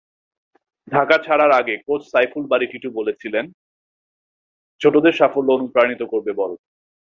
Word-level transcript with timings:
ঢাকা 0.87 1.15
ছাড়ার 1.17 1.51
আগে 1.51 1.75
কোচ 1.87 2.01
সাইফুল 2.11 2.43
বারী 2.47 2.65
টিটু 2.67 2.89
বলেছিলেন, 2.91 3.45
ছোটদের 4.81 5.13
সাফল্য 5.13 5.49
অনুপ্রাণিত 5.51 6.01
করবে 6.03 6.31
বড়দের। 6.33 6.69